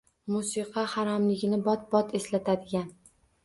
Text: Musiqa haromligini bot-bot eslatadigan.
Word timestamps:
Musiqa 0.35 0.85
haromligini 0.93 1.61
bot-bot 1.69 2.19
eslatadigan. 2.23 2.93